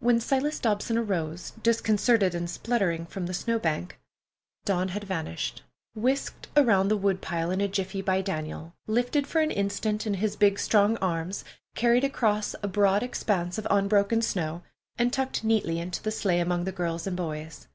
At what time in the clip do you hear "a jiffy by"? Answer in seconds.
7.62-8.20